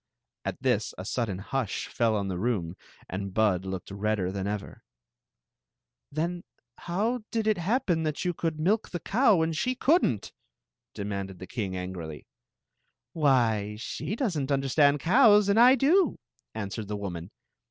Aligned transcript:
At 0.43 0.63
this 0.63 0.95
a 0.97 1.05
sudden 1.05 1.37
hush 1.37 1.85
feU 1.85 2.15
on 2.15 2.27
the 2.27 2.33
romu 2.37 2.73
and 3.07 3.35
Bikl 3.35 3.65
looked 3.65 3.91
redder 3.91 4.31
than 4.31 4.47
ever. 4.47 4.81
Then 6.11 6.43
hoiP 6.79 7.23
^lid 7.31 7.45
it 7.45 7.59
happen 7.59 8.03
de^ 8.03 8.11
yoa 8.11 8.33
cmikl 8.33 8.57
milk 8.57 8.89
the 8.89 8.99
cxm 8.99 9.51
mii 9.53 9.77
^ 9.77 9.77
ciild 9.77 10.03
n't?" 10.03 10.31
dbinuideci^ 10.95 11.37
Idng^ 11.37 11.75
angrily. 11.75 12.25
"Why, 13.13 13.75
she 13.77 14.15
does 14.15 14.35
n't 14.39 14.51
understand 14.51 14.99
cows, 15.01 15.47
and 15.47 15.59
I 15.59 15.75
do," 15.75 16.17
answered 16.55 16.87
the 16.87 16.97
woman. 16.97 17.29